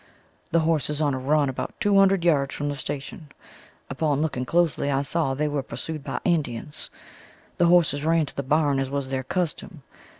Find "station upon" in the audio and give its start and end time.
2.75-4.19